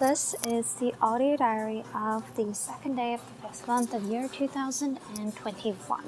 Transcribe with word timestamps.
This 0.00 0.34
is 0.48 0.72
the 0.76 0.94
audio 1.02 1.36
diary 1.36 1.84
of 1.94 2.24
the 2.34 2.54
second 2.54 2.96
day 2.96 3.12
of 3.12 3.20
the 3.20 3.48
fifth 3.48 3.68
month 3.68 3.92
of 3.92 4.04
year 4.04 4.28
2021. 4.32 6.00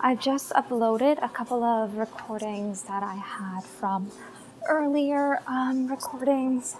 I've 0.00 0.18
just 0.18 0.52
uploaded 0.52 1.22
a 1.22 1.28
couple 1.28 1.62
of 1.62 1.98
recordings 1.98 2.84
that 2.84 3.02
I 3.02 3.16
had 3.16 3.62
from 3.62 4.10
earlier 4.66 5.42
um, 5.46 5.86
recordings 5.86 6.76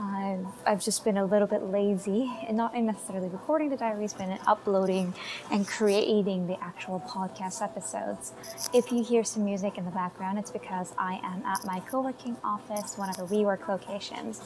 I've, 0.00 0.46
I've 0.66 0.82
just 0.82 1.04
been 1.04 1.18
a 1.18 1.24
little 1.24 1.46
bit 1.46 1.62
lazy 1.64 2.32
and 2.48 2.56
not 2.56 2.74
necessarily 2.74 3.28
recording 3.28 3.68
the 3.68 3.76
diaries, 3.76 4.14
but 4.14 4.28
in 4.28 4.38
uploading 4.46 5.12
and 5.50 5.68
creating 5.68 6.46
the 6.46 6.58
actual 6.62 7.00
podcast 7.00 7.62
episodes. 7.62 8.32
If 8.72 8.90
you 8.90 9.04
hear 9.04 9.24
some 9.24 9.44
music 9.44 9.76
in 9.76 9.84
the 9.84 9.90
background, 9.90 10.38
it's 10.38 10.50
because 10.50 10.94
I 10.98 11.20
am 11.22 11.44
at 11.44 11.66
my 11.66 11.80
co 11.80 12.00
working 12.00 12.38
office, 12.42 12.96
one 12.96 13.10
of 13.10 13.16
the 13.16 13.24
WeWork 13.24 13.68
locations, 13.68 14.40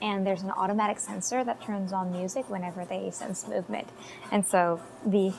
and 0.00 0.24
there's 0.24 0.42
an 0.42 0.52
automatic 0.52 1.00
sensor 1.00 1.42
that 1.42 1.60
turns 1.60 1.92
on 1.92 2.12
music 2.12 2.48
whenever 2.48 2.84
they 2.84 3.10
sense 3.10 3.48
movement. 3.48 3.88
And 4.30 4.46
so 4.46 4.80
the 5.04 5.32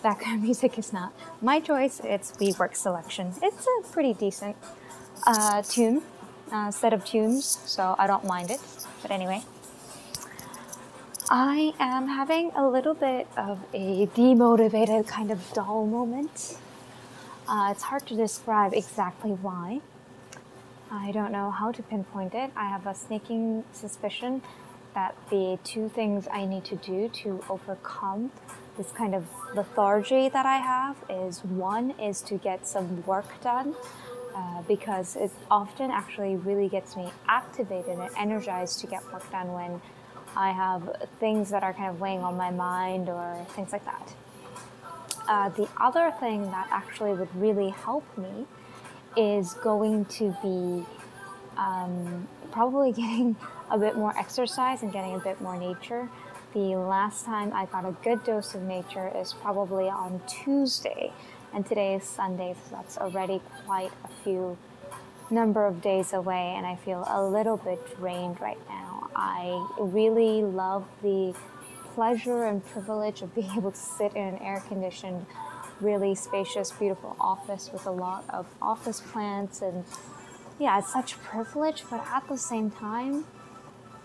background 0.00 0.42
music 0.44 0.78
is 0.78 0.92
not 0.92 1.12
my 1.42 1.58
choice, 1.58 2.00
it's 2.04 2.30
WeWork 2.32 2.76
selection. 2.76 3.32
It's 3.42 3.66
a 3.66 3.92
pretty 3.92 4.14
decent 4.14 4.56
uh, 5.26 5.62
tune 5.62 6.02
uh, 6.52 6.70
set 6.70 6.92
of 6.92 7.04
tunes, 7.04 7.58
so 7.66 7.94
I 7.98 8.06
don't 8.06 8.24
mind 8.24 8.50
it. 8.50 8.60
But 9.02 9.10
anyway, 9.10 9.42
I 11.30 11.74
am 11.78 12.08
having 12.08 12.52
a 12.56 12.68
little 12.68 12.94
bit 12.94 13.28
of 13.36 13.58
a 13.74 14.06
demotivated, 14.08 15.06
kind 15.06 15.30
of 15.30 15.52
dull 15.52 15.86
moment. 15.86 16.58
Uh, 17.46 17.68
it's 17.70 17.82
hard 17.82 18.06
to 18.06 18.16
describe 18.16 18.72
exactly 18.74 19.30
why. 19.30 19.80
I 20.90 21.12
don't 21.12 21.32
know 21.32 21.50
how 21.50 21.70
to 21.72 21.82
pinpoint 21.82 22.34
it. 22.34 22.50
I 22.56 22.68
have 22.68 22.86
a 22.86 22.94
sneaking 22.94 23.64
suspicion 23.72 24.42
that 24.94 25.14
the 25.30 25.58
two 25.64 25.88
things 25.90 26.26
I 26.32 26.46
need 26.46 26.64
to 26.66 26.76
do 26.76 27.08
to 27.22 27.44
overcome 27.48 28.32
this 28.78 28.90
kind 28.92 29.14
of 29.14 29.26
lethargy 29.54 30.28
that 30.28 30.46
I 30.46 30.58
have 30.58 30.96
is 31.10 31.44
one 31.44 31.90
is 32.00 32.22
to 32.22 32.36
get 32.36 32.66
some 32.66 33.04
work 33.04 33.40
done 33.42 33.74
uh, 34.38 34.62
because 34.68 35.16
it 35.16 35.32
often 35.50 35.90
actually 35.90 36.36
really 36.36 36.68
gets 36.68 36.96
me 36.96 37.10
activated 37.26 37.98
and 37.98 38.08
energized 38.16 38.78
to 38.78 38.86
get 38.86 39.02
work 39.12 39.28
done 39.32 39.52
when 39.52 39.80
I 40.36 40.52
have 40.52 41.08
things 41.18 41.50
that 41.50 41.64
are 41.64 41.72
kind 41.72 41.90
of 41.90 42.00
weighing 42.00 42.20
on 42.20 42.36
my 42.36 42.52
mind 42.52 43.08
or 43.08 43.44
things 43.56 43.72
like 43.72 43.84
that. 43.84 44.14
Uh, 45.26 45.48
the 45.48 45.68
other 45.76 46.12
thing 46.20 46.42
that 46.52 46.68
actually 46.70 47.14
would 47.14 47.34
really 47.34 47.70
help 47.70 48.04
me 48.16 48.46
is 49.16 49.54
going 49.54 50.04
to 50.04 50.36
be 50.40 50.86
um, 51.56 52.28
probably 52.52 52.92
getting 53.02 53.34
a 53.72 53.78
bit 53.78 53.96
more 53.96 54.16
exercise 54.16 54.82
and 54.84 54.92
getting 54.92 55.16
a 55.16 55.18
bit 55.18 55.40
more 55.40 55.58
nature. 55.58 56.08
The 56.54 56.76
last 56.76 57.24
time 57.24 57.52
I 57.52 57.66
got 57.66 57.84
a 57.84 57.92
good 58.04 58.22
dose 58.22 58.54
of 58.54 58.62
nature 58.62 59.10
is 59.16 59.32
probably 59.32 59.88
on 59.88 60.22
Tuesday 60.28 61.12
and 61.52 61.66
today 61.66 61.94
is 61.94 62.04
Sunday, 62.04 62.54
so 62.54 62.76
that's 62.76 62.98
already 62.98 63.40
quite 63.64 63.90
a 64.04 64.08
few 64.22 64.56
number 65.30 65.66
of 65.66 65.82
days 65.82 66.12
away, 66.12 66.54
and 66.56 66.66
I 66.66 66.76
feel 66.76 67.06
a 67.08 67.22
little 67.22 67.56
bit 67.56 67.96
drained 67.96 68.40
right 68.40 68.58
now. 68.68 69.10
I 69.14 69.68
really 69.78 70.42
love 70.42 70.86
the 71.02 71.34
pleasure 71.94 72.44
and 72.44 72.64
privilege 72.64 73.22
of 73.22 73.34
being 73.34 73.50
able 73.56 73.72
to 73.72 73.76
sit 73.76 74.14
in 74.14 74.22
an 74.22 74.38
air 74.38 74.62
conditioned, 74.68 75.26
really 75.80 76.14
spacious, 76.14 76.70
beautiful 76.70 77.16
office 77.20 77.70
with 77.72 77.86
a 77.86 77.90
lot 77.90 78.24
of 78.30 78.46
office 78.60 79.00
plants 79.00 79.62
and 79.62 79.84
yeah, 80.58 80.78
it's 80.78 80.92
such 80.92 81.14
a 81.14 81.18
privilege, 81.18 81.84
but 81.88 82.04
at 82.12 82.26
the 82.28 82.36
same 82.36 82.70
time, 82.70 83.24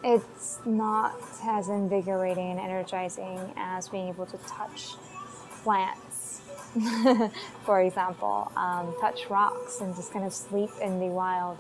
it's 0.04 0.60
not 0.66 1.16
as 1.44 1.68
invigorating 1.68 2.52
and 2.52 2.60
energizing 2.60 3.54
as 3.56 3.90
being 3.90 4.10
able 4.10 4.28
to 4.28 4.38
touch 4.46 4.90
plants 5.64 6.13
for 7.66 7.82
example, 7.82 8.52
um, 8.56 8.96
touch 9.00 9.30
rocks 9.30 9.82
and 9.82 9.96
just 9.96 10.12
kind 10.12 10.26
of 10.26 10.34
sleep 10.34 10.72
in 10.82 11.00
the 11.00 11.08
wild. 11.08 11.58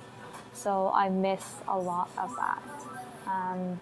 So 0.53 0.91
I 0.93 1.09
miss 1.09 1.43
a 1.67 1.77
lot 1.77 2.09
of 2.17 2.35
that. 2.35 2.61
Um, 3.27 3.79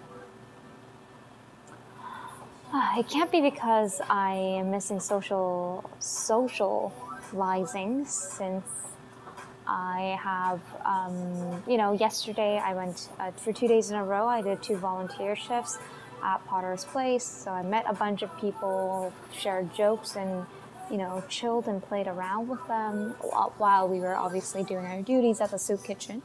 it 2.97 3.07
can't 3.09 3.31
be 3.31 3.41
because 3.41 4.01
I 4.09 4.33
am 4.33 4.71
missing 4.71 4.99
social 4.99 5.89
socializing 5.99 8.05
since 8.05 8.65
I 9.67 10.19
have, 10.21 10.59
um, 10.83 11.63
you 11.67 11.77
know, 11.77 11.93
yesterday 11.93 12.61
I 12.63 12.73
went 12.73 13.09
uh, 13.19 13.31
for 13.31 13.53
two 13.53 13.67
days 13.67 13.89
in 13.89 13.95
a 13.95 14.03
row. 14.03 14.27
I 14.27 14.41
did 14.41 14.61
two 14.61 14.75
volunteer 14.75 15.35
shifts 15.35 15.77
at 16.23 16.45
Potter's 16.45 16.83
Place, 16.83 17.23
so 17.23 17.51
I 17.51 17.61
met 17.61 17.85
a 17.87 17.93
bunch 17.93 18.21
of 18.21 18.35
people, 18.37 19.13
shared 19.31 19.73
jokes 19.73 20.15
and 20.15 20.45
you 20.91 20.97
know, 20.97 21.23
chilled 21.29 21.67
and 21.67 21.81
played 21.81 22.07
around 22.07 22.49
with 22.49 22.65
them 22.67 23.15
while 23.57 23.87
we 23.87 23.99
were 23.99 24.15
obviously 24.15 24.63
doing 24.63 24.85
our 24.85 25.01
duties 25.01 25.39
at 25.39 25.51
the 25.51 25.57
soup 25.57 25.83
kitchen. 25.83 26.21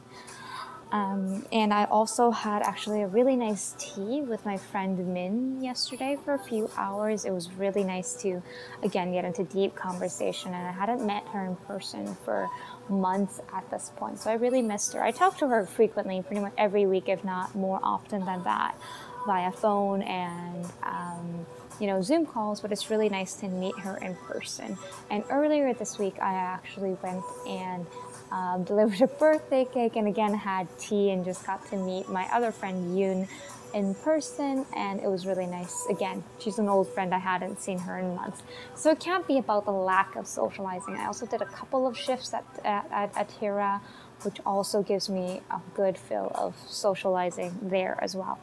Um, 0.91 1.45
and 1.51 1.73
I 1.73 1.83
also 1.85 2.31
had 2.31 2.61
actually 2.61 3.01
a 3.01 3.07
really 3.07 3.35
nice 3.35 3.75
tea 3.77 4.21
with 4.21 4.45
my 4.45 4.55
friend 4.57 5.13
Min 5.13 5.61
yesterday 5.61 6.17
for 6.23 6.33
a 6.33 6.39
few 6.39 6.69
hours. 6.77 7.25
It 7.25 7.31
was 7.31 7.51
really 7.51 7.83
nice 7.83 8.13
to, 8.21 8.41
again, 8.83 9.11
get 9.11 9.25
into 9.25 9.43
deep 9.43 9.75
conversation. 9.75 10.53
And 10.53 10.65
I 10.65 10.71
hadn't 10.71 11.05
met 11.05 11.27
her 11.29 11.45
in 11.45 11.55
person 11.57 12.15
for 12.23 12.49
months 12.87 13.41
at 13.53 13.69
this 13.69 13.91
point. 13.97 14.19
So 14.19 14.29
I 14.29 14.35
really 14.35 14.61
missed 14.61 14.93
her. 14.93 15.03
I 15.03 15.11
talk 15.11 15.37
to 15.39 15.47
her 15.47 15.65
frequently, 15.65 16.21
pretty 16.21 16.41
much 16.41 16.53
every 16.57 16.85
week, 16.85 17.09
if 17.09 17.23
not 17.23 17.53
more 17.53 17.81
often 17.83 18.25
than 18.25 18.43
that, 18.45 18.77
via 19.25 19.51
phone 19.51 20.01
and 20.03 20.65
um, 20.83 21.45
you 21.79 21.87
know, 21.87 22.01
Zoom 22.01 22.25
calls, 22.25 22.61
but 22.61 22.71
it's 22.71 22.89
really 22.89 23.09
nice 23.09 23.33
to 23.35 23.47
meet 23.47 23.77
her 23.79 23.97
in 23.97 24.15
person. 24.15 24.77
And 25.09 25.23
earlier 25.29 25.73
this 25.73 25.99
week, 25.99 26.15
I 26.21 26.33
actually 26.33 26.97
went 27.03 27.23
and 27.47 27.85
um, 28.31 28.63
delivered 28.65 29.01
a 29.01 29.07
birthday 29.07 29.65
cake 29.65 29.95
and 29.95 30.07
again 30.07 30.33
had 30.33 30.67
tea 30.77 31.11
and 31.11 31.23
just 31.23 31.45
got 31.45 31.65
to 31.69 31.77
meet 31.77 32.09
my 32.09 32.25
other 32.33 32.51
friend 32.51 32.97
Yoon 32.97 33.27
in 33.73 33.93
person. 33.95 34.65
And 34.75 34.99
it 34.99 35.07
was 35.07 35.25
really 35.25 35.45
nice. 35.45 35.85
Again 35.89 36.23
she's 36.39 36.59
an 36.59 36.67
old 36.67 36.87
friend. 36.89 37.13
I 37.13 37.19
hadn't 37.19 37.61
seen 37.61 37.79
her 37.79 37.99
in 37.99 38.15
months. 38.15 38.41
So 38.75 38.91
it 38.91 38.99
can't 38.99 39.27
be 39.27 39.37
about 39.37 39.65
the 39.65 39.71
lack 39.71 40.15
of 40.15 40.27
socializing. 40.27 40.95
I 40.95 41.05
also 41.05 41.25
did 41.25 41.41
a 41.41 41.45
couple 41.45 41.87
of 41.87 41.97
shifts 41.97 42.33
at, 42.33 42.45
at, 42.63 42.89
at 42.91 43.13
Atira 43.13 43.81
which 44.23 44.39
also 44.45 44.81
gives 44.81 45.09
me 45.09 45.41
a 45.51 45.61
good 45.75 45.95
feel 45.97 46.31
of 46.33 46.55
socializing 46.67 47.55
there 47.61 47.99
as 48.01 48.15
well 48.15 48.39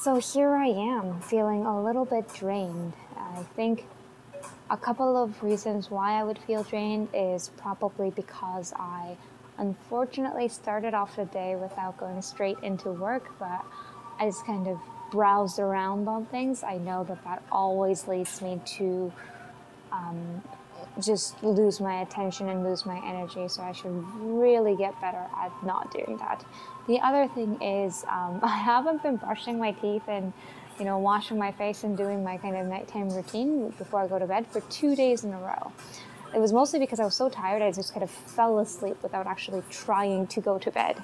so 0.00 0.20
here 0.20 0.54
I 0.54 0.68
am, 0.68 1.20
feeling 1.20 1.66
a 1.66 1.82
little 1.82 2.04
bit 2.04 2.32
drained. 2.32 2.92
I 3.16 3.42
think 3.56 3.84
a 4.70 4.76
couple 4.76 5.20
of 5.20 5.42
reasons 5.42 5.90
why 5.90 6.20
I 6.20 6.24
would 6.24 6.38
feel 6.38 6.62
drained 6.62 7.08
is 7.12 7.50
probably 7.56 8.10
because 8.10 8.72
I 8.76 9.16
unfortunately 9.58 10.46
started 10.48 10.94
off 10.94 11.16
the 11.16 11.24
day 11.24 11.56
without 11.56 11.96
going 11.96 12.22
straight 12.22 12.58
into 12.62 12.92
work, 12.92 13.32
but 13.40 13.64
I 14.20 14.26
just 14.26 14.46
kind 14.46 14.68
of 14.68 14.78
browsed 15.10 15.58
around 15.58 16.06
on 16.06 16.26
things. 16.26 16.62
I 16.62 16.78
know 16.78 17.02
that 17.04 17.24
that 17.24 17.42
always 17.50 18.06
leads 18.06 18.40
me 18.40 18.60
to 18.78 19.12
um, 19.90 20.42
just 21.00 21.42
lose 21.42 21.80
my 21.80 22.02
attention 22.02 22.48
and 22.48 22.64
lose 22.64 22.84
my 22.86 23.00
energy. 23.04 23.48
So 23.48 23.62
I 23.62 23.72
should 23.72 23.94
really 24.16 24.76
get 24.76 25.00
better 25.00 25.24
at 25.36 25.52
not 25.64 25.92
doing 25.92 26.16
that. 26.18 26.44
The 26.86 27.00
other 27.00 27.28
thing 27.28 27.60
is 27.62 28.04
um, 28.08 28.40
I 28.42 28.56
haven't 28.56 29.02
been 29.02 29.16
brushing 29.16 29.58
my 29.58 29.72
teeth 29.72 30.02
and 30.08 30.32
you 30.78 30.84
know 30.84 30.98
washing 30.98 31.38
my 31.38 31.52
face 31.52 31.84
and 31.84 31.96
doing 31.96 32.22
my 32.22 32.36
kind 32.36 32.56
of 32.56 32.66
nighttime 32.66 33.10
routine 33.10 33.70
before 33.78 34.00
I 34.00 34.06
go 34.06 34.18
to 34.18 34.26
bed 34.26 34.46
for 34.46 34.60
two 34.62 34.94
days 34.94 35.24
in 35.24 35.32
a 35.32 35.38
row. 35.38 35.72
It 36.34 36.38
was 36.38 36.52
mostly 36.52 36.78
because 36.78 37.00
I 37.00 37.04
was 37.04 37.14
so 37.14 37.28
tired 37.28 37.62
I 37.62 37.72
just 37.72 37.92
kind 37.92 38.04
of 38.04 38.10
fell 38.10 38.58
asleep 38.58 39.02
without 39.02 39.26
actually 39.26 39.62
trying 39.70 40.26
to 40.28 40.40
go 40.40 40.58
to 40.58 40.70
bed. 40.70 41.02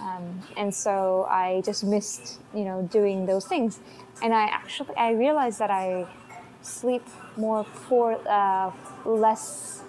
Um, 0.00 0.42
and 0.56 0.74
so 0.74 1.26
I 1.30 1.62
just 1.64 1.84
missed, 1.84 2.40
you 2.54 2.64
know, 2.64 2.82
doing 2.82 3.26
those 3.26 3.46
things. 3.46 3.80
And 4.22 4.34
I 4.34 4.44
actually 4.44 4.94
I 4.96 5.12
realized 5.12 5.58
that 5.58 5.70
I 5.70 6.06
sleep 6.66 7.02
more 7.36 7.64
poor, 7.64 8.18
uh, 8.28 8.70
less. 9.04 9.82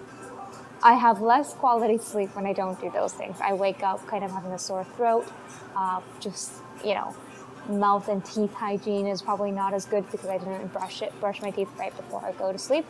I 0.82 0.94
have 0.94 1.20
less 1.20 1.54
quality 1.54 1.98
sleep 1.98 2.34
when 2.36 2.46
I 2.46 2.52
don't 2.52 2.80
do 2.80 2.90
those 2.90 3.12
things. 3.12 3.36
I 3.42 3.52
wake 3.52 3.82
up 3.82 4.06
kind 4.06 4.22
of 4.22 4.30
having 4.30 4.52
a 4.52 4.58
sore 4.58 4.84
throat, 4.84 5.26
uh, 5.76 6.00
just 6.20 6.52
you 6.84 6.94
know, 6.94 7.14
mouth 7.68 8.08
and 8.08 8.24
teeth 8.24 8.52
hygiene 8.54 9.06
is 9.06 9.20
probably 9.20 9.50
not 9.50 9.74
as 9.74 9.84
good 9.84 10.08
because 10.10 10.28
I 10.28 10.38
didn't 10.38 10.72
brush 10.72 11.02
it, 11.02 11.12
brush 11.20 11.42
my 11.42 11.50
teeth 11.50 11.68
right 11.78 11.94
before 11.96 12.24
I 12.24 12.32
go 12.32 12.52
to 12.52 12.58
sleep. 12.58 12.86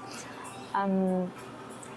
Um, 0.75 1.33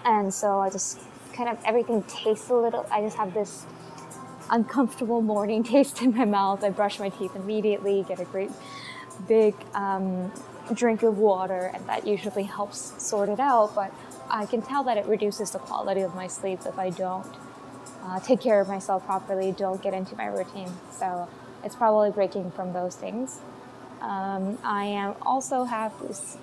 and 0.04 0.32
so 0.32 0.58
I 0.60 0.70
just 0.70 1.00
kind 1.34 1.48
of 1.48 1.58
everything 1.64 2.02
tastes 2.04 2.48
a 2.48 2.54
little. 2.54 2.86
I 2.90 3.02
just 3.02 3.16
have 3.16 3.34
this 3.34 3.66
uncomfortable 4.50 5.20
morning 5.20 5.62
taste 5.74 6.00
in 6.00 6.16
my 6.16 6.24
mouth. 6.24 6.64
I 6.64 6.70
brush 6.70 6.98
my 6.98 7.10
teeth 7.10 7.36
immediately, 7.36 8.04
get 8.08 8.18
a 8.18 8.24
great 8.24 8.50
big 9.28 9.54
um, 9.74 10.32
drink 10.74 11.02
of 11.02 11.18
water, 11.18 11.70
and 11.74 11.86
that 11.88 12.06
usually 12.06 12.44
helps 12.44 13.02
sort 13.02 13.28
it 13.28 13.40
out. 13.40 13.74
But 13.74 13.92
I 14.30 14.46
can 14.46 14.62
tell 14.62 14.82
that 14.84 14.96
it 14.96 15.06
reduces 15.06 15.50
the 15.50 15.58
quality 15.58 16.00
of 16.02 16.14
my 16.14 16.26
sleep 16.26 16.60
if 16.66 16.78
I 16.78 16.90
don't 16.90 17.26
uh, 18.04 18.20
take 18.20 18.40
care 18.40 18.60
of 18.60 18.68
myself 18.68 19.04
properly, 19.04 19.52
don't 19.52 19.82
get 19.82 19.94
into 19.94 20.16
my 20.16 20.26
routine. 20.26 20.70
So 20.90 21.28
it's 21.64 21.76
probably 21.76 22.10
breaking 22.10 22.50
from 22.52 22.72
those 22.72 22.96
things. 22.96 23.40
Um, 24.00 24.58
I 24.64 24.84
am 24.84 25.14
also 25.22 25.64
have 25.64 25.92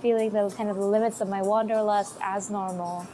feeling 0.01 0.29
the 0.29 0.49
kind 0.55 0.69
of 0.69 0.77
the 0.77 0.85
limits 0.85 1.19
of 1.19 1.27
my 1.27 1.41
wanderlust 1.41 2.15
as 2.21 2.49
normal, 2.49 3.05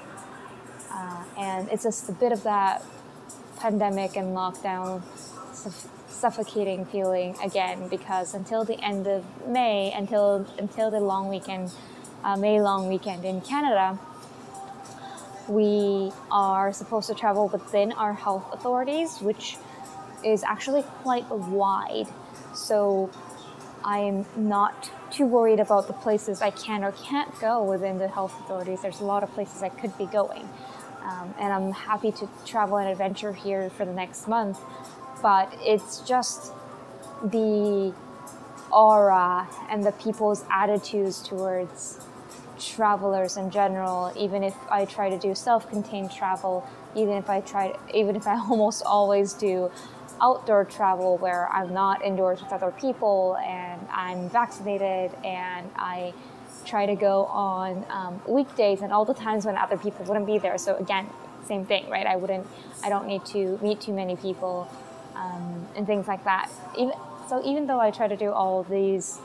uh, 0.91 1.23
and 1.35 1.67
it's 1.69 1.83
just 1.83 2.07
a 2.09 2.11
bit 2.11 2.31
of 2.31 2.43
that 2.43 2.83
pandemic 3.57 4.15
and 4.15 4.35
lockdown 4.35 5.01
suffocating 6.15 6.85
feeling 6.85 7.35
again 7.43 7.87
because 7.87 8.33
until 8.33 8.63
the 8.63 8.79
end 8.83 9.07
of 9.07 9.23
May, 9.47 9.91
until 9.91 10.47
until 10.57 10.89
the 10.89 10.99
long 10.99 11.29
weekend, 11.29 11.71
uh, 12.23 12.35
May 12.35 12.61
long 12.61 12.87
weekend 12.87 13.25
in 13.25 13.41
Canada, 13.41 13.99
we 15.47 16.11
are 16.31 16.73
supposed 16.73 17.07
to 17.09 17.15
travel 17.15 17.47
within 17.47 17.91
our 17.91 18.13
health 18.13 18.45
authorities, 18.53 19.19
which 19.19 19.57
is 20.23 20.43
actually 20.43 20.81
quite 21.03 21.29
wide. 21.29 22.07
So 22.55 23.11
I'm 23.83 24.25
not 24.35 24.89
too 25.11 25.25
worried 25.25 25.59
about 25.59 25.87
the 25.87 25.93
places 25.93 26.41
I 26.41 26.49
can 26.49 26.83
or 26.83 26.91
can't 26.93 27.39
go 27.39 27.63
within 27.63 27.99
the 27.99 28.07
health 28.07 28.33
authorities. 28.41 28.81
There's 28.81 28.99
a 28.99 29.05
lot 29.05 29.21
of 29.21 29.31
places 29.33 29.61
I 29.61 29.69
could 29.69 29.95
be 29.97 30.07
going. 30.07 30.49
Um, 31.03 31.35
and 31.39 31.53
I'm 31.53 31.71
happy 31.71 32.11
to 32.13 32.27
travel 32.45 32.77
and 32.77 32.89
adventure 32.89 33.31
here 33.31 33.69
for 33.69 33.85
the 33.85 33.93
next 33.93 34.27
month. 34.27 34.59
But 35.21 35.53
it's 35.61 35.99
just 35.99 36.51
the 37.23 37.93
aura 38.71 39.47
and 39.69 39.83
the 39.83 39.91
people's 39.93 40.43
attitudes 40.51 41.21
towards 41.21 41.99
travelers 42.59 43.37
in 43.37 43.49
general. 43.51 44.11
Even 44.17 44.43
if 44.43 44.55
i 44.69 44.85
try 44.85 45.09
to 45.09 45.17
do 45.17 45.35
self-contained 45.35 46.11
travel 46.11 46.67
even 46.95 47.15
if 47.15 47.29
i 47.29 47.41
try 47.41 47.75
even 47.93 48.15
if 48.15 48.25
i 48.27 48.35
almost 48.49 48.83
always 48.85 49.33
do 49.33 49.69
outdoor 50.21 50.63
travel 50.63 51.17
where 51.17 51.49
i'm 51.51 51.73
not 51.73 52.01
indoors 52.03 52.41
with 52.41 52.53
other 52.53 52.71
people 52.71 53.37
and 53.43 53.85
i'm 53.91 54.29
vaccinated 54.29 55.13
and 55.25 55.69
i 55.75 56.13
try 56.65 56.85
to 56.85 56.95
go 56.95 57.25
on 57.25 57.85
um, 57.89 58.21
weekdays 58.27 58.81
and 58.81 58.91
all 58.91 59.05
the 59.05 59.13
times 59.13 59.45
when 59.45 59.55
other 59.55 59.77
people 59.77 60.03
wouldn't 60.05 60.25
be 60.25 60.37
there. 60.37 60.57
So 60.57 60.75
again 60.75 61.07
same 61.45 61.65
thing 61.65 61.87
right? 61.89 62.07
I 62.07 62.15
wouldn't 62.15 62.47
i 62.83 62.89
don't 62.89 63.07
need 63.07 63.23
to 63.25 63.59
meet 63.61 63.79
too 63.79 63.93
many 63.93 64.15
people 64.15 64.67
um, 65.15 65.67
and 65.75 65.85
things 65.85 66.07
like 66.07 66.23
that 66.23 66.49
even 66.77 66.93
so 67.27 67.41
even 67.45 67.67
though 67.67 67.79
i 67.79 67.91
try 67.91 68.07
to 68.07 68.17
do 68.17 68.31
all 68.31 68.63
these 68.63 69.19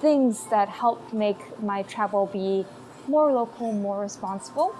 things 0.00 0.46
that 0.46 0.68
help 0.68 1.12
make 1.12 1.60
my 1.62 1.82
travel 1.82 2.26
be 2.26 2.64
more 3.06 3.32
local, 3.32 3.72
more 3.72 4.00
responsible. 4.00 4.74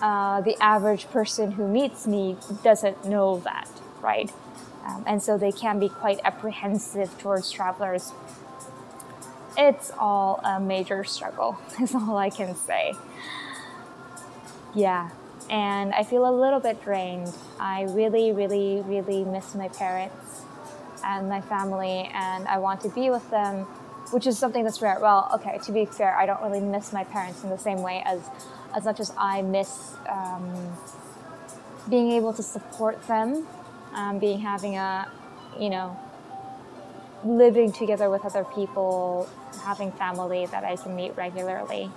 Uh, 0.00 0.40
the 0.40 0.56
average 0.62 1.08
person 1.10 1.52
who 1.52 1.66
meets 1.66 2.06
me 2.06 2.36
doesn't 2.62 3.04
know 3.04 3.40
that, 3.40 3.68
right? 4.00 4.32
Um, 4.86 5.04
and 5.06 5.22
so 5.22 5.36
they 5.36 5.52
can 5.52 5.78
be 5.78 5.88
quite 5.88 6.20
apprehensive 6.24 7.18
towards 7.18 7.50
travelers. 7.50 8.12
It's 9.58 9.90
all 9.98 10.40
a 10.42 10.58
major 10.60 11.04
struggle, 11.04 11.58
is 11.80 11.94
all 11.94 12.16
I 12.16 12.30
can 12.30 12.54
say. 12.54 12.94
Yeah, 14.74 15.10
and 15.50 15.92
I 15.92 16.04
feel 16.04 16.28
a 16.28 16.30
little 16.30 16.60
bit 16.60 16.82
drained. 16.82 17.34
I 17.58 17.82
really, 17.82 18.30
really, 18.30 18.82
really 18.86 19.24
miss 19.24 19.54
my 19.54 19.68
parents 19.68 20.42
and 21.04 21.28
my 21.28 21.40
family, 21.40 22.08
and 22.14 22.46
I 22.46 22.58
want 22.58 22.80
to 22.82 22.88
be 22.88 23.10
with 23.10 23.28
them, 23.30 23.64
which 24.12 24.26
is 24.28 24.38
something 24.38 24.62
that's 24.62 24.80
rare. 24.80 24.98
Well, 25.00 25.28
okay, 25.34 25.58
to 25.64 25.72
be 25.72 25.86
fair, 25.86 26.16
I 26.16 26.24
don't 26.24 26.40
really 26.40 26.60
miss 26.60 26.92
my 26.92 27.02
parents 27.02 27.42
in 27.42 27.50
the 27.50 27.58
same 27.58 27.82
way 27.82 28.02
as 28.06 28.22
as 28.74 28.84
much 28.84 29.00
as 29.00 29.12
I 29.18 29.42
miss 29.42 29.94
um, 30.08 30.76
being 31.88 32.12
able 32.12 32.32
to 32.34 32.42
support 32.42 33.04
them, 33.08 33.44
um, 33.92 34.20
being 34.20 34.38
having 34.38 34.76
a, 34.76 35.10
you 35.58 35.70
know, 35.70 35.98
living 37.24 37.72
together 37.72 38.08
with 38.08 38.24
other 38.24 38.44
people, 38.44 39.28
having 39.64 39.90
family 39.90 40.46
that 40.46 40.62
I 40.62 40.76
can 40.76 40.94
meet 40.94 41.16
regularly. 41.16 41.90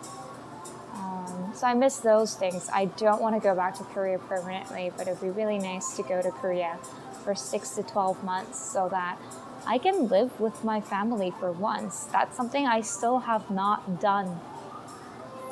So 1.64 1.70
I 1.70 1.76
miss 1.76 2.00
those 2.00 2.36
things. 2.36 2.70
I 2.74 2.88
don't 2.88 3.22
want 3.22 3.36
to 3.36 3.40
go 3.40 3.56
back 3.56 3.76
to 3.76 3.86
Korea 3.86 4.20
permanently, 4.20 4.92
but 4.98 5.08
it'd 5.08 5.22
be 5.22 5.30
really 5.30 5.60
nice 5.60 5.96
to 5.96 6.04
go 6.04 6.22
to 6.22 6.30
Korea 6.30 6.78
for 7.24 7.36
six 7.36 7.70
to 7.76 7.84
12 7.84 8.22
months 8.22 8.60
so 8.60 8.90
that 8.90 9.18
I 9.66 9.78
can 9.78 10.10
live 10.10 10.42
with 10.42 10.66
my 10.66 10.82
family 10.82 11.32
for 11.40 11.54
once. 11.54 12.04
That's 12.12 12.36
something 12.36 12.68
I 12.68 12.82
still 12.82 13.20
have 13.20 13.50
not 13.50 14.02
done 14.02 14.42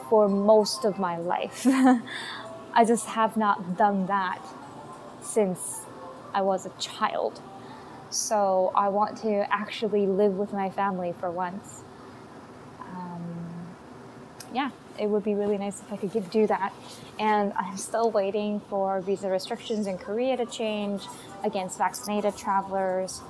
for 0.10 0.28
most 0.28 0.84
of 0.84 1.00
my 1.00 1.16
life. 1.16 1.66
I 1.66 2.84
just 2.86 3.06
have 3.06 3.38
not 3.38 3.78
done 3.78 4.08
that 4.08 4.42
since 5.22 5.80
I 6.34 6.42
was 6.42 6.66
a 6.66 6.72
child. 6.78 7.42
So 8.10 8.74
I 8.76 8.90
want 8.90 9.18
to 9.20 9.48
actually 9.50 10.08
live 10.08 10.34
with 10.34 10.52
my 10.52 10.70
family 10.70 11.14
for 11.18 11.32
once. 11.32 11.86
Um, 12.82 13.70
yeah 14.54 14.72
it 15.02 15.10
would 15.10 15.24
be 15.24 15.34
really 15.34 15.58
nice 15.58 15.82
if 15.82 15.92
I 15.92 15.98
could 15.98 16.30
do 16.30 16.46
that. 16.46 16.72
And 17.20 17.52
I'm 17.54 17.76
still 17.76 18.12
waiting 18.12 18.62
for 18.70 19.02
visa 19.02 19.30
restrictions 19.30 19.88
in 19.88 19.98
Korea 19.98 20.38
to 20.38 20.46
change 20.46 21.02
against 21.44 21.80
vaccinated 21.80 22.38
travelers. 22.38 23.22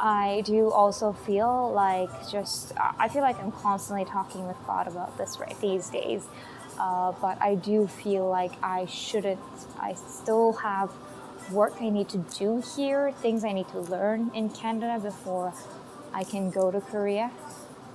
I 0.00 0.42
do 0.46 0.70
also 0.70 1.12
feel 1.12 1.72
like 1.72 2.08
just, 2.30 2.72
I 2.78 3.08
feel 3.08 3.22
like 3.22 3.38
I'm 3.40 3.52
constantly 3.52 4.04
talking 4.04 4.46
with 4.46 4.56
God 4.64 4.86
about 4.86 5.18
this 5.18 5.38
right 5.40 5.58
these 5.60 5.90
days. 5.90 6.24
Uh, 6.78 7.12
but 7.20 7.40
I 7.42 7.56
do 7.56 7.86
feel 7.86 8.28
like 8.28 8.52
I 8.62 8.86
shouldn't, 8.86 9.40
I 9.80 9.94
still 9.94 10.52
have 10.54 10.90
work 11.50 11.74
I 11.80 11.90
need 11.90 12.08
to 12.10 12.18
do 12.38 12.62
here, 12.76 13.12
things 13.12 13.44
I 13.44 13.52
need 13.52 13.68
to 13.68 13.80
learn 13.80 14.30
in 14.34 14.50
Canada 14.50 15.00
before 15.00 15.52
I 16.14 16.24
can 16.24 16.50
go 16.50 16.70
to 16.70 16.80
Korea. 16.80 17.30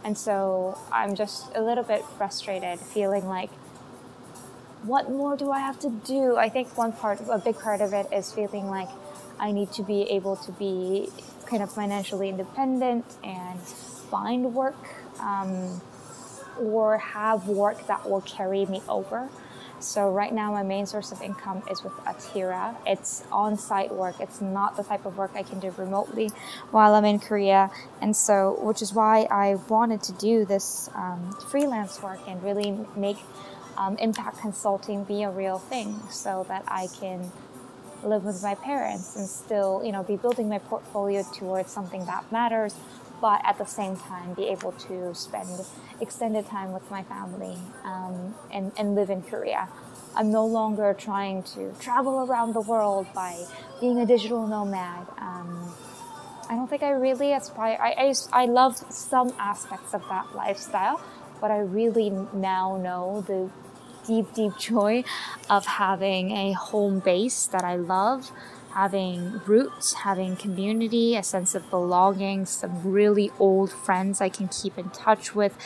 And 0.07 0.17
so 0.17 0.79
I'm 0.89 1.15
just 1.15 1.53
a 1.53 1.61
little 1.61 1.83
bit 1.83 2.01
frustrated, 2.17 2.79
feeling 2.79 3.27
like, 3.27 3.49
what 4.83 5.09
more 5.09 5.35
do 5.35 5.51
I 5.51 5.59
have 5.59 5.77
to 5.79 5.89
do? 5.89 6.37
I 6.37 6.47
think 6.47 6.77
one 6.77 6.93
part, 6.93 7.19
a 7.29 7.37
big 7.37 7.59
part 7.59 7.81
of 7.81 7.91
it 7.91 8.07
is 8.13 8.31
feeling 8.31 8.69
like 8.69 8.87
I 9.37 9.51
need 9.51 9.73
to 9.73 9.83
be 9.83 10.03
able 10.03 10.37
to 10.37 10.53
be 10.53 11.09
kind 11.45 11.61
of 11.61 11.73
financially 11.73 12.29
independent 12.29 13.03
and 13.21 13.59
find 13.59 14.53
work 14.55 14.77
um, 15.19 15.81
or 16.57 16.99
have 16.99 17.49
work 17.49 17.85
that 17.87 18.09
will 18.09 18.21
carry 18.21 18.65
me 18.65 18.81
over. 18.87 19.27
So 19.79 20.09
right 20.09 20.33
now, 20.33 20.51
my 20.51 20.63
main 20.63 20.85
source 20.85 21.11
of 21.11 21.21
income 21.21 21.63
is 21.69 21.83
with 21.83 21.93
Atira. 22.05 22.75
It's 22.85 23.23
on-site 23.31 23.93
work. 23.93 24.15
It's 24.19 24.41
not 24.41 24.75
the 24.75 24.83
type 24.83 25.05
of 25.05 25.17
work 25.17 25.31
I 25.35 25.43
can 25.43 25.59
do 25.59 25.73
remotely 25.77 26.31
while 26.71 26.95
I'm 26.95 27.05
in 27.05 27.19
Korea, 27.19 27.69
and 28.01 28.15
so 28.15 28.57
which 28.59 28.81
is 28.81 28.93
why 28.93 29.27
I 29.29 29.55
wanted 29.69 30.01
to 30.03 30.13
do 30.13 30.45
this 30.45 30.89
um, 30.95 31.31
freelance 31.49 32.01
work 32.01 32.19
and 32.27 32.41
really 32.43 32.77
make 32.95 33.17
um, 33.77 33.97
impact 33.97 34.39
consulting 34.39 35.03
be 35.03 35.23
a 35.23 35.29
real 35.29 35.59
thing, 35.59 36.01
so 36.09 36.45
that 36.47 36.63
I 36.67 36.87
can 36.99 37.31
live 38.03 38.23
with 38.23 38.41
my 38.43 38.55
parents 38.55 39.15
and 39.15 39.27
still, 39.27 39.81
you 39.83 39.91
know, 39.91 40.03
be 40.03 40.15
building 40.15 40.49
my 40.49 40.59
portfolio 40.59 41.23
towards 41.33 41.71
something 41.71 42.05
that 42.05 42.31
matters 42.31 42.75
but 43.21 43.41
at 43.43 43.57
the 43.57 43.65
same 43.65 43.95
time 43.95 44.33
be 44.33 44.45
able 44.47 44.71
to 44.73 45.13
spend 45.15 45.49
extended 46.01 46.45
time 46.47 46.71
with 46.73 46.89
my 46.91 47.03
family 47.03 47.57
um, 47.83 48.35
and, 48.51 48.71
and 48.77 48.95
live 48.95 49.09
in 49.09 49.21
Korea. 49.21 49.67
I'm 50.15 50.31
no 50.31 50.45
longer 50.45 50.95
trying 50.97 51.43
to 51.43 51.73
travel 51.79 52.25
around 52.25 52.53
the 52.53 52.61
world 52.61 53.07
by 53.13 53.45
being 53.79 53.99
a 53.99 54.05
digital 54.05 54.47
nomad. 54.47 55.07
Um, 55.19 55.73
I 56.49 56.55
don't 56.55 56.69
think 56.69 56.81
I 56.81 56.91
really 56.91 57.33
aspire. 57.33 57.77
I, 57.79 58.13
I, 58.33 58.41
I 58.43 58.45
love 58.45 58.77
some 58.91 59.33
aspects 59.37 59.93
of 59.93 60.01
that 60.09 60.35
lifestyle, 60.35 61.01
but 61.41 61.51
I 61.51 61.59
really 61.59 62.09
now 62.33 62.77
know 62.77 63.21
the 63.27 63.49
deep, 64.07 64.33
deep 64.33 64.57
joy 64.57 65.03
of 65.49 65.65
having 65.65 66.31
a 66.31 66.53
home 66.53 66.99
base 66.99 67.47
that 67.47 67.63
I 67.63 67.75
love 67.75 68.31
having 68.77 69.41
roots, 69.47 69.93
having 70.05 70.35
community, 70.35 71.15
a 71.15 71.23
sense 71.23 71.55
of 71.55 71.67
belonging, 71.71 72.45
some 72.45 72.83
really 72.83 73.31
old 73.39 73.71
friends 73.71 74.21
I 74.21 74.29
can 74.29 74.47
keep 74.49 74.77
in 74.77 74.91
touch 74.91 75.33
with 75.33 75.57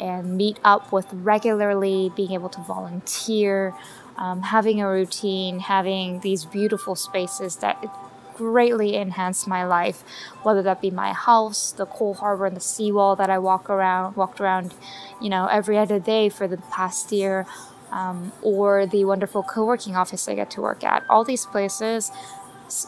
and 0.00 0.36
meet 0.36 0.58
up 0.64 0.90
with 0.90 1.06
regularly, 1.12 2.10
being 2.16 2.32
able 2.32 2.48
to 2.48 2.60
volunteer, 2.62 3.72
um, 4.16 4.42
having 4.42 4.80
a 4.80 4.88
routine, 4.88 5.60
having 5.60 6.18
these 6.20 6.44
beautiful 6.44 6.96
spaces 6.96 7.54
that 7.58 7.86
greatly 8.34 8.96
enhance 8.96 9.46
my 9.46 9.64
life, 9.64 10.02
whether 10.42 10.62
that 10.62 10.80
be 10.80 10.90
my 10.90 11.12
house, 11.12 11.70
the 11.70 11.86
Coal 11.86 12.14
Harbour 12.14 12.46
and 12.46 12.56
the 12.56 12.60
seawall 12.60 13.14
that 13.14 13.30
I 13.30 13.38
walk 13.38 13.70
around, 13.70 14.16
walked 14.16 14.40
around, 14.40 14.74
you 15.22 15.30
know, 15.30 15.46
every 15.46 15.78
other 15.78 16.00
day 16.00 16.28
for 16.28 16.48
the 16.48 16.56
past 16.56 17.12
year, 17.12 17.46
um, 17.92 18.32
or 18.42 18.86
the 18.86 19.04
wonderful 19.04 19.44
co-working 19.44 19.94
office 19.94 20.28
I 20.28 20.34
get 20.34 20.50
to 20.50 20.60
work 20.60 20.82
at. 20.82 21.04
All 21.08 21.22
these 21.22 21.46
places 21.46 22.10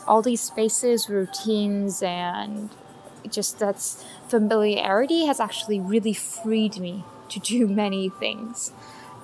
all 0.07 0.23
these 0.23 0.41
spaces, 0.41 1.09
routines, 1.09 2.03
and 2.03 2.71
just 3.31 3.59
that's 3.59 4.05
familiarity 4.29 5.27
has 5.27 5.41
actually 5.41 5.81
really 5.81 6.15
freed 6.15 6.79
me 6.79 7.05
to 7.29 7.41
do 7.41 7.67
many 7.83 8.09
things. 8.09 8.73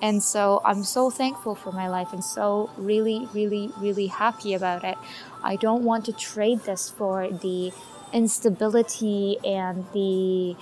And 0.02 0.23
so 0.23 0.61
I'm 0.64 0.84
so 0.84 1.08
thankful 1.08 1.54
for 1.54 1.73
my 1.73 1.88
life 1.88 2.12
and 2.12 2.23
so 2.23 2.70
really, 2.76 3.28
really, 3.32 3.73
really 3.78 4.08
happy 4.08 4.52
about 4.52 4.84
it. 4.84 4.99
I 5.42 5.56
don't 5.56 5.82
want 5.82 6.04
to 6.06 6.12
trade 6.12 6.61
this 6.61 6.90
for 6.90 7.28
the 7.30 7.73
instability 8.12 9.38
and 9.44 9.87
the 9.92 10.56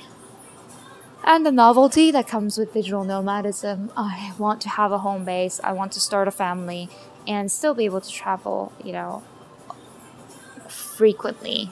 and 1.24 1.46
the 1.46 1.52
novelty 1.52 2.10
that 2.10 2.26
comes 2.26 2.58
with 2.58 2.72
digital 2.74 3.04
nomadism. 3.04 3.92
I 3.96 4.32
want 4.38 4.60
to 4.62 4.68
have 4.68 4.90
a 4.90 4.98
home 4.98 5.24
base. 5.24 5.60
I 5.62 5.72
want 5.72 5.92
to 5.92 6.00
start 6.00 6.26
a 6.26 6.32
family 6.32 6.88
and 7.26 7.50
still 7.50 7.74
be 7.74 7.84
able 7.84 8.00
to 8.00 8.10
travel, 8.10 8.72
you 8.82 8.92
know, 8.92 9.22
frequently, 11.02 11.68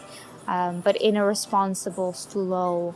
um, 0.48 0.80
but 0.80 0.96
in 0.96 1.16
a 1.16 1.24
responsible, 1.24 2.12
slow, 2.12 2.92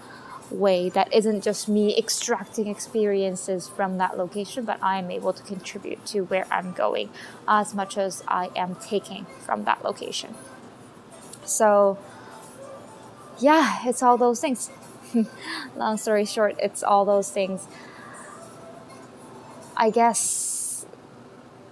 way 0.51 0.89
that 0.89 1.15
isn't 1.15 1.45
just 1.45 1.69
me 1.69 1.97
extracting 1.97 2.67
experiences 2.67 3.69
from 3.69 3.99
that 3.99 4.19
location, 4.19 4.65
but 4.65 4.77
I 4.83 4.99
am 4.99 5.13
able 5.13 5.33
to 5.33 5.43
contribute 5.45 6.05
to 6.07 6.23
where 6.23 6.45
I'm 6.51 6.73
going 6.73 7.11
as 7.47 7.73
much 7.73 7.97
as 7.97 8.25
I 8.27 8.51
am 8.57 8.75
taking 8.75 9.27
from 9.47 9.63
that 9.67 9.85
location. 9.85 10.35
So, 11.45 11.99
yeah, 13.39 13.79
it's 13.85 14.03
all 14.03 14.19
those 14.19 14.41
things. 14.41 14.71
Long 15.77 15.97
story 15.99 16.25
short, 16.25 16.57
it's 16.59 16.83
all 16.83 17.05
those 17.05 17.31
things. 17.31 17.69
I 19.77 19.91
guess 19.91 20.85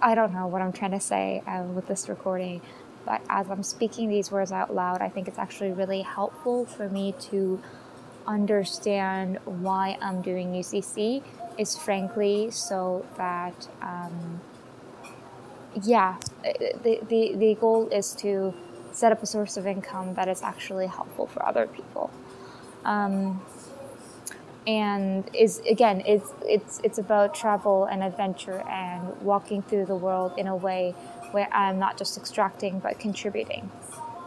I 0.01 0.15
don't 0.15 0.33
know 0.33 0.47
what 0.47 0.61
I'm 0.61 0.71
trying 0.71 0.91
to 0.91 1.01
say 1.01 1.43
uh, 1.45 1.63
with 1.63 1.87
this 1.87 2.07
recording, 2.07 2.61
but 3.05 3.21
as 3.29 3.49
I'm 3.49 3.63
speaking 3.63 4.09
these 4.09 4.31
words 4.31 4.51
out 4.51 4.73
loud, 4.73 5.01
I 5.01 5.09
think 5.09 5.27
it's 5.27 5.39
actually 5.39 5.71
really 5.71 6.01
helpful 6.01 6.65
for 6.65 6.89
me 6.89 7.13
to 7.31 7.61
understand 8.25 9.39
why 9.45 9.97
I'm 10.01 10.21
doing 10.21 10.53
UCC 10.53 11.23
is 11.57 11.77
frankly 11.77 12.49
so 12.49 13.05
that 13.17 13.67
um, 13.81 14.41
yeah 15.81 16.17
the, 16.43 16.99
the, 17.07 17.35
the 17.35 17.55
goal 17.55 17.87
is 17.89 18.13
to 18.13 18.53
set 18.91 19.11
up 19.11 19.21
a 19.23 19.25
source 19.25 19.57
of 19.57 19.65
income 19.67 20.13
that 20.13 20.27
is 20.27 20.41
actually 20.41 20.87
helpful 20.87 21.27
for 21.27 21.45
other 21.45 21.67
people. 21.67 22.11
Um, 22.85 23.41
and 24.65 25.29
is 25.33 25.61
again 25.69 26.01
it's 26.05 26.31
it's 26.45 26.79
it's 26.85 26.97
about 26.97 27.35
travel 27.35 27.83
and 27.83 28.01
adventure 28.01 28.61
and 28.69 29.21
walking 29.21 29.61
through 29.61 29.85
the 29.85 29.95
world 29.95 30.31
in 30.37 30.47
a 30.47 30.55
way 30.55 30.95
where 31.33 31.49
I'm 31.51 31.79
not 31.79 31.97
just 31.97 32.17
extracting 32.17 32.79
but 32.79 32.99
contributing 32.99 33.69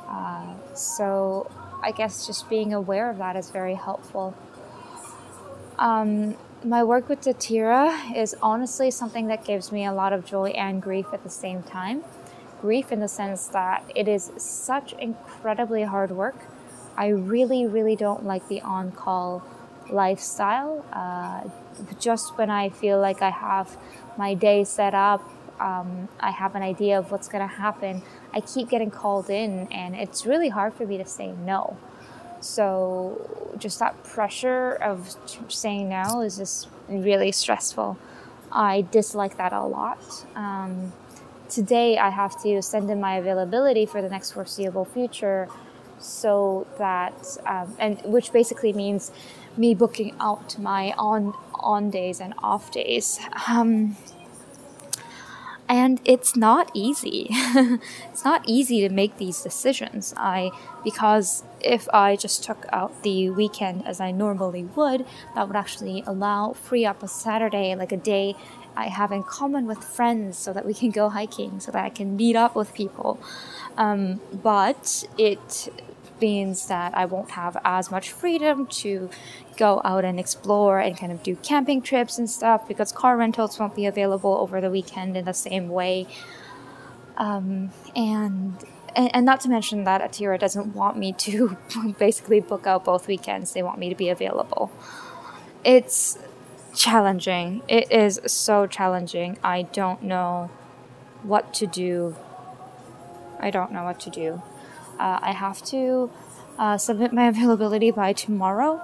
uh, 0.09 0.55
so 0.75 1.51
I 1.83 1.91
guess 1.91 2.27
just 2.27 2.49
being 2.49 2.73
aware 2.73 3.11
of 3.11 3.19
that 3.19 3.37
is 3.37 3.51
very 3.51 3.75
helpful. 3.75 4.35
Um, 5.79 6.37
my 6.65 6.83
work 6.85 7.09
with 7.09 7.21
Atira 7.23 8.17
is 8.17 8.35
honestly 8.41 8.91
something 8.91 9.27
that 9.29 9.45
gives 9.45 9.71
me 9.71 9.85
a 9.85 9.93
lot 9.93 10.13
of 10.13 10.25
joy 10.25 10.51
and 10.51 10.81
grief 10.81 11.07
at 11.13 11.23
the 11.23 11.31
same 11.31 11.63
time. 11.63 12.03
Grief 12.61 12.91
in 12.91 13.01
the 13.01 13.09
sense 13.09 13.47
that 13.49 13.85
it 13.95 14.09
is 14.09 14.33
such 14.39 14.95
incredibly 14.95 15.83
hard 15.83 16.11
work. 16.11 16.37
I 16.97 17.09
really, 17.09 17.67
really 17.67 17.95
don't 17.95 18.25
like 18.25 18.49
the 18.49 18.63
on 18.63 18.93
call 18.93 19.45
lifestyle. 19.91 20.85
Uh, 20.93 21.49
just 22.01 22.39
when 22.39 22.49
I 22.49 22.71
feel 22.71 22.99
like 22.99 23.21
I 23.21 23.31
have 23.31 23.77
my 24.17 24.33
day 24.33 24.65
set 24.65 24.95
up, 24.95 25.31
um, 25.61 26.09
I 26.21 26.31
have 26.31 26.55
an 26.55 26.63
idea 26.63 26.99
of 26.99 27.11
what's 27.11 27.29
going 27.29 27.47
to 27.47 27.55
happen, 27.55 28.03
I 28.33 28.41
keep 28.41 28.69
getting 28.69 28.91
called 28.91 29.31
in, 29.31 29.69
and 29.73 29.95
it's 29.95 30.27
really 30.27 30.49
hard 30.49 30.75
for 30.75 30.87
me 30.87 30.99
to 30.99 31.07
say 31.07 31.33
no. 31.33 31.77
So, 32.41 33.55
just 33.59 33.79
that 33.79 34.03
pressure 34.05 34.73
of 34.75 35.17
saying 35.49 35.89
no 35.89 36.21
is 36.21 36.37
just 36.37 36.69
really 36.89 37.33
stressful. 37.33 37.99
I 38.53 38.83
dislike 38.83 39.37
that 39.39 39.53
a 39.53 39.65
lot. 39.65 40.25
Um, 40.35 40.93
today, 41.49 41.99
I 41.99 42.11
have 42.11 42.41
to 42.43 42.63
send 42.63 42.91
in 42.91 43.01
my 43.01 43.17
availability 43.17 43.87
for 43.87 44.03
the 44.03 44.09
next 44.09 44.33
foreseeable 44.33 44.85
future 44.85 45.49
so 45.99 46.67
that, 46.79 47.39
um, 47.47 47.75
and 47.79 48.01
which 48.05 48.33
basically 48.33 48.73
means 48.73 49.11
me 49.57 49.75
booking 49.75 50.15
out 50.21 50.59
my 50.59 50.93
on 50.99 51.33
on 51.55 51.91
days 51.91 52.21
and 52.21 52.35
off 52.43 52.71
days. 52.71 53.19
Um, 53.49 53.97
and 55.69 56.01
it's 56.05 56.37
not 56.37 56.71
easy. 56.75 57.27
it's 57.31 58.25
not 58.25 58.43
easy 58.47 58.81
to 58.87 58.89
make 58.93 59.17
these 59.17 59.43
decisions. 59.43 60.15
I 60.17 60.51
because 60.85 61.43
if 61.61 61.89
I 61.93 62.17
just 62.17 62.45
took 62.45 62.67
out 62.73 63.03
the 63.03 63.31
weekend 63.31 63.87
as 63.87 64.01
I 64.01 64.11
normally 64.13 64.65
would, 64.65 65.05
that 65.35 65.47
would 65.47 65.57
actually 65.57 66.03
allow 66.07 66.53
free 66.53 66.85
up 66.85 67.03
a 67.03 67.09
Saturday, 67.09 67.75
like 67.75 67.93
a 67.93 67.97
day 67.97 68.37
I 68.77 68.89
have 68.89 69.11
in 69.11 69.23
common 69.23 69.67
with 69.67 69.83
friends, 69.83 70.37
so 70.37 70.53
that 70.53 70.67
we 70.67 70.75
can 70.75 70.91
go 70.91 71.09
hiking, 71.09 71.61
so 71.61 71.73
that 71.73 71.85
I 71.85 71.89
can 71.89 72.17
meet 72.17 72.37
up 72.37 72.55
with 72.55 72.75
people. 72.75 73.19
Um, 73.77 74.21
but 74.33 75.05
it 75.19 75.69
means 76.21 76.67
that 76.69 76.97
I 76.97 77.05
won't 77.05 77.33
have 77.33 77.57
as 77.65 77.91
much 77.91 78.11
freedom 78.11 78.67
to 78.67 79.11
go 79.57 79.81
out 79.85 80.05
and 80.05 80.21
explore 80.21 80.79
and 80.79 80.97
kind 80.97 81.13
of 81.13 81.23
do 81.23 81.37
camping 81.37 81.83
trips 81.83 82.19
and 82.19 82.29
stuff 82.29 82.67
because 82.69 82.93
car 82.93 83.17
rentals 83.17 83.59
won't 83.59 83.75
be 83.75 83.87
available 83.87 84.37
over 84.39 84.61
the 84.61 84.71
weekend 84.71 85.17
in 85.17 85.25
the 85.25 85.35
same 85.35 85.69
way. 85.69 86.07
Um, 87.17 87.71
and, 87.95 88.55
and, 88.95 89.15
and 89.15 89.27
not 89.27 89.41
to 89.43 89.49
mention 89.49 89.85
that 89.85 90.03
Atira 90.03 90.39
doesn't 90.39 90.75
want 90.75 90.99
me 90.99 91.13
to 91.15 91.57
basically 91.99 92.41
book 92.41 92.67
out 92.67 92.85
both 92.85 93.09
weekends. 93.09 93.53
They 93.53 93.63
want 93.63 93.79
me 93.79 93.89
to 93.89 93.95
be 93.95 94.09
available. 94.09 94.71
It's 95.65 96.19
challenging. 96.75 97.63
It 97.69 97.91
is 97.91 98.21
so 98.27 98.67
challenging. 98.67 99.39
I 99.43 99.63
don't 99.63 100.03
know 100.03 100.51
what 101.23 101.55
to 101.55 101.67
do. 101.67 102.17
I 103.41 103.51
don't 103.51 103.73
know 103.73 103.85
what 103.85 103.99
to 104.01 104.11
do. 104.11 104.43
Uh, 104.99 105.19
I 105.23 105.33
have 105.33 105.63
to 105.67 106.11
uh, 106.59 106.79
submit 106.79 107.13
my 107.13 107.29
availability 107.35 107.91
by 107.91 108.13
tomorrow. 108.13 108.81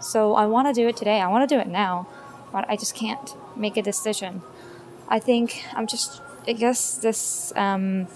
So 0.00 0.34
I 0.34 0.46
want 0.46 0.68
to 0.68 0.74
do 0.74 0.88
it 0.88 0.96
today. 0.96 1.20
I 1.20 1.28
want 1.28 1.48
to 1.48 1.54
do 1.54 1.60
it 1.60 1.68
now, 1.68 2.06
but 2.52 2.68
I 2.68 2.76
just 2.76 2.94
can't 2.94 3.34
make 3.56 3.76
a 3.76 3.82
decision. 3.82 4.42
I 5.08 5.18
think 5.18 5.64
I'm 5.74 5.86
just, 5.86 6.20
I 6.46 6.52
guess 6.52 6.96
this 6.98 7.52
um, 7.56 8.08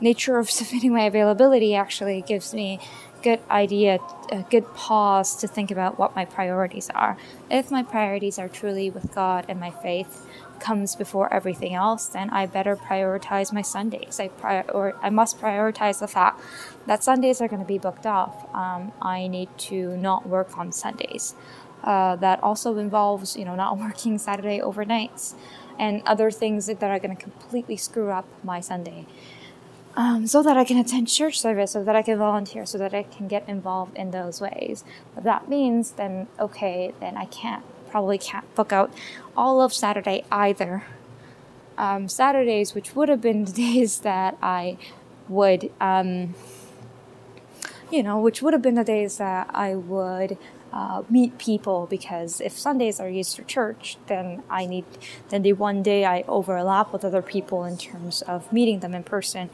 nature 0.00 0.38
of 0.38 0.50
submitting 0.58 0.92
my 0.92 1.02
availability 1.02 1.74
actually 1.74 2.22
gives 2.22 2.52
me 2.54 2.80
good 3.22 3.40
idea, 3.50 3.98
a 4.30 4.42
good 4.50 4.66
pause 4.74 5.36
to 5.36 5.46
think 5.46 5.70
about 5.70 5.98
what 5.98 6.16
my 6.16 6.24
priorities 6.24 6.90
are. 6.90 7.16
If 7.50 7.70
my 7.70 7.82
priorities 7.82 8.38
are 8.38 8.48
truly 8.48 8.90
with 8.90 9.14
God 9.14 9.44
and 9.48 9.60
my 9.60 9.70
faith, 9.70 10.26
comes 10.60 10.94
before 10.94 11.32
everything 11.32 11.74
else, 11.74 12.06
then 12.06 12.30
I 12.30 12.46
better 12.46 12.76
prioritize 12.76 13.52
my 13.52 13.62
Sundays. 13.62 14.20
I 14.20 14.28
prior- 14.28 14.70
or 14.70 14.94
I 15.02 15.10
must 15.10 15.40
prioritize 15.40 16.00
the 16.00 16.08
fact 16.08 16.40
that 16.86 17.02
Sundays 17.02 17.40
are 17.40 17.48
going 17.48 17.62
to 17.62 17.66
be 17.66 17.78
booked 17.78 18.06
off. 18.06 18.46
Um, 18.54 18.92
I 19.02 19.26
need 19.26 19.48
to 19.70 19.96
not 19.96 20.28
work 20.28 20.56
on 20.58 20.72
Sundays. 20.72 21.34
Uh, 21.82 22.14
that 22.16 22.42
also 22.42 22.76
involves, 22.76 23.36
you 23.36 23.44
know, 23.44 23.54
not 23.54 23.78
working 23.86 24.18
Saturday 24.18 24.60
overnights 24.60 25.34
and 25.78 26.02
other 26.04 26.30
things 26.30 26.66
that 26.66 26.82
are 26.82 26.98
going 26.98 27.16
to 27.16 27.22
completely 27.22 27.76
screw 27.76 28.10
up 28.10 28.26
my 28.44 28.60
Sunday. 28.60 29.06
Um, 29.96 30.26
so 30.28 30.42
that 30.42 30.56
I 30.56 30.64
can 30.64 30.78
attend 30.78 31.08
church 31.08 31.40
service, 31.40 31.72
so 31.72 31.82
that 31.82 31.96
I 31.96 32.02
can 32.02 32.16
volunteer, 32.16 32.64
so 32.64 32.78
that 32.78 32.94
I 32.94 33.02
can 33.02 33.26
get 33.26 33.48
involved 33.48 33.96
in 33.96 34.12
those 34.12 34.40
ways. 34.40 34.84
But 35.14 35.24
that 35.24 35.48
means 35.48 35.92
then, 35.92 36.28
okay, 36.38 36.92
then 37.00 37.16
I 37.16 37.24
can't 37.24 37.64
probably 37.90 38.18
can't 38.18 38.54
book 38.54 38.72
out 38.72 38.92
all 39.36 39.60
of 39.60 39.72
Saturday 39.72 40.24
either. 40.30 40.84
Um, 41.76 42.08
Saturdays, 42.08 42.74
which 42.74 42.94
would 42.94 43.08
have 43.08 43.20
been 43.20 43.44
the 43.46 43.52
days 43.52 44.00
that 44.00 44.36
I 44.42 44.78
would, 45.28 45.70
um, 45.80 46.34
you 47.90 48.02
know, 48.02 48.20
which 48.20 48.42
would 48.42 48.52
have 48.52 48.62
been 48.62 48.74
the 48.74 48.84
days 48.84 49.18
that 49.18 49.50
I 49.54 49.74
would 49.74 50.36
uh, 50.72 51.02
meet 51.10 51.36
people 51.38 51.86
because 51.90 52.40
if 52.40 52.56
Sundays 52.56 53.00
are 53.00 53.08
used 53.08 53.36
for 53.36 53.42
church, 53.42 53.96
then 54.06 54.42
I 54.48 54.66
need 54.66 54.84
then 55.30 55.42
the 55.42 55.52
one 55.52 55.82
day 55.82 56.04
I 56.04 56.22
overlap 56.28 56.92
with 56.92 57.04
other 57.04 57.22
people 57.22 57.64
in 57.64 57.76
terms 57.76 58.22
of 58.22 58.52
meeting 58.52 58.80
them 58.80 58.94
in 58.94 59.02
person, 59.02 59.50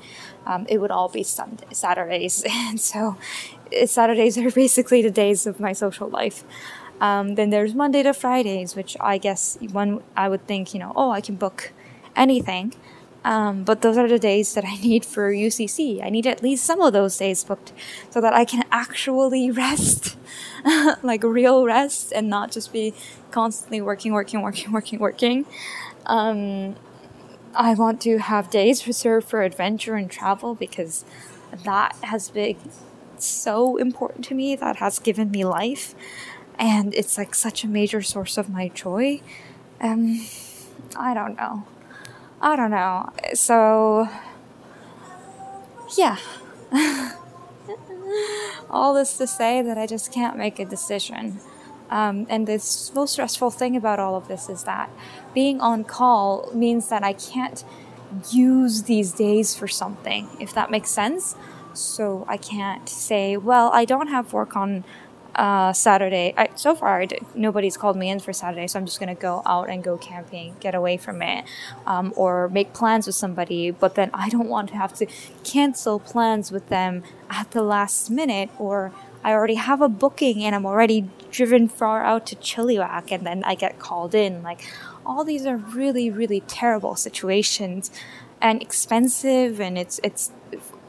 um, 0.46 0.66
it 0.68 0.78
would 0.78 0.90
all 0.90 1.08
be 1.08 1.22
Sunday, 1.22 1.66
Saturdays, 1.72 2.44
and 2.50 2.80
so 2.80 3.16
Saturdays 3.86 4.36
are 4.36 4.50
basically 4.50 5.02
the 5.02 5.10
days 5.10 5.46
of 5.46 5.58
my 5.58 5.72
social 5.72 6.08
life. 6.08 6.44
Um, 7.00 7.34
then 7.34 7.50
there's 7.50 7.74
Monday 7.74 8.02
to 8.02 8.14
Fridays, 8.14 8.74
which 8.74 8.96
I 9.00 9.18
guess 9.18 9.58
one 9.72 10.02
I 10.16 10.28
would 10.28 10.46
think, 10.46 10.72
you 10.72 10.80
know, 10.80 10.92
oh, 10.96 11.10
I 11.10 11.20
can 11.20 11.36
book 11.36 11.72
anything. 12.14 12.74
Um, 13.24 13.64
but 13.64 13.82
those 13.82 13.98
are 13.98 14.06
the 14.06 14.20
days 14.20 14.54
that 14.54 14.64
I 14.64 14.76
need 14.82 15.04
for 15.04 15.32
UCC. 15.32 16.04
I 16.04 16.08
need 16.08 16.26
at 16.26 16.42
least 16.42 16.64
some 16.64 16.80
of 16.80 16.92
those 16.92 17.18
days 17.18 17.42
booked 17.42 17.72
so 18.08 18.20
that 18.20 18.32
I 18.32 18.44
can 18.44 18.64
actually 18.70 19.50
rest, 19.64 20.16
like 21.02 21.22
real 21.22 21.64
rest, 21.64 22.12
and 22.14 22.30
not 22.30 22.52
just 22.52 22.72
be 22.72 22.94
constantly 23.30 23.80
working, 23.80 24.12
working, 24.12 24.42
working, 24.42 24.72
working, 24.72 24.98
working. 25.00 25.44
Um, 26.06 26.76
I 27.54 27.74
want 27.74 28.00
to 28.02 28.18
have 28.18 28.48
days 28.48 28.86
reserved 28.86 29.28
for 29.28 29.42
adventure 29.42 29.96
and 29.96 30.10
travel 30.10 30.54
because 30.54 31.04
that 31.64 31.96
has 32.02 32.28
been 32.30 32.56
so 33.18 33.76
important 33.76 34.24
to 34.26 34.34
me. 34.34 34.54
That 34.54 34.76
has 34.76 34.98
given 34.98 35.30
me 35.30 35.44
life 35.44 35.94
and 36.58 36.94
it's 36.94 37.18
like 37.18 37.34
such 37.34 37.64
a 37.64 37.68
major 37.68 38.02
source 38.02 38.38
of 38.38 38.48
my 38.48 38.68
joy. 38.68 39.20
Um, 39.80 40.26
I 40.96 41.14
don't 41.14 41.36
know. 41.36 41.66
I 42.40 42.56
don't 42.56 42.70
know. 42.70 43.12
So, 43.34 44.08
yeah. 45.96 46.18
All 48.70 48.94
this 48.94 49.16
to 49.18 49.26
say 49.26 49.62
that 49.62 49.78
I 49.78 49.86
just 49.86 50.12
can't 50.12 50.36
make 50.36 50.58
a 50.58 50.64
decision. 50.64 51.40
Um, 51.90 52.26
and 52.28 52.46
the 52.46 52.54
most 52.94 53.12
stressful 53.12 53.50
thing 53.50 53.76
about 53.76 54.00
all 54.00 54.16
of 54.16 54.26
this 54.26 54.48
is 54.48 54.64
that 54.64 54.90
being 55.34 55.60
on 55.60 55.84
call 55.84 56.50
means 56.52 56.88
that 56.88 57.04
I 57.04 57.12
can't 57.12 57.62
use 58.32 58.84
these 58.84 59.12
days 59.12 59.54
for 59.54 59.68
something, 59.68 60.28
if 60.40 60.52
that 60.54 60.70
makes 60.70 60.90
sense. 60.90 61.36
So 61.74 62.24
I 62.28 62.38
can't 62.38 62.88
say, 62.88 63.36
well, 63.36 63.70
I 63.72 63.84
don't 63.84 64.08
have 64.08 64.32
work 64.32 64.56
on 64.56 64.84
uh, 65.36 65.72
Saturday. 65.72 66.34
I, 66.36 66.48
so 66.54 66.74
far, 66.74 67.06
did, 67.06 67.24
nobody's 67.34 67.76
called 67.76 67.96
me 67.96 68.10
in 68.10 68.18
for 68.18 68.32
Saturday, 68.32 68.66
so 68.66 68.78
I'm 68.78 68.86
just 68.86 68.98
gonna 68.98 69.14
go 69.14 69.42
out 69.46 69.68
and 69.68 69.84
go 69.84 69.96
camping, 69.96 70.56
get 70.60 70.74
away 70.74 70.96
from 70.96 71.22
it, 71.22 71.44
um, 71.86 72.12
or 72.16 72.48
make 72.48 72.72
plans 72.72 73.06
with 73.06 73.14
somebody. 73.14 73.70
But 73.70 73.94
then 73.94 74.10
I 74.14 74.28
don't 74.30 74.48
want 74.48 74.70
to 74.70 74.76
have 74.76 74.94
to 74.94 75.06
cancel 75.44 76.00
plans 76.00 76.50
with 76.50 76.68
them 76.68 77.02
at 77.30 77.50
the 77.52 77.62
last 77.62 78.10
minute, 78.10 78.50
or 78.58 78.92
I 79.22 79.32
already 79.32 79.56
have 79.56 79.80
a 79.80 79.88
booking 79.88 80.42
and 80.42 80.54
I'm 80.54 80.64
already 80.64 81.10
driven 81.30 81.68
far 81.68 82.02
out 82.02 82.26
to 82.26 82.36
Chilliwack, 82.36 83.12
and 83.12 83.26
then 83.26 83.44
I 83.44 83.54
get 83.54 83.78
called 83.78 84.14
in. 84.14 84.42
Like, 84.42 84.64
all 85.04 85.22
these 85.22 85.44
are 85.44 85.56
really, 85.56 86.10
really 86.10 86.40
terrible 86.40 86.96
situations 86.96 87.90
and 88.40 88.62
expensive, 88.62 89.60
and 89.60 89.76
it's 89.76 90.00
it's. 90.02 90.32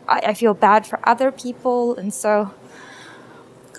I, 0.08 0.20
I 0.28 0.34
feel 0.34 0.54
bad 0.54 0.88
for 0.88 1.00
other 1.04 1.32
people, 1.32 1.96
and 1.96 2.14
so 2.14 2.54